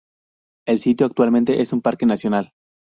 [0.65, 2.53] El sitio actualmente es un parque nacional.